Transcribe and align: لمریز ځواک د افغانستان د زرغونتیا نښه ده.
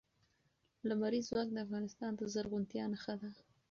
لمریز 0.89 1.25
ځواک 1.29 1.47
د 1.53 1.57
افغانستان 1.65 2.11
د 2.15 2.21
زرغونتیا 2.33 2.83
نښه 2.93 3.15
ده. 3.21 3.29